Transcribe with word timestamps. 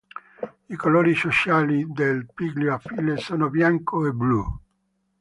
I 0.67 0.75
colori 0.77 1.13
sociali 1.13 1.85
del 1.87 2.25
Piglio 2.33 2.73
Affile 2.73 3.17
sono 3.17 3.51
bianco 3.51 4.07
e 4.07 4.09
blu. 4.11 4.43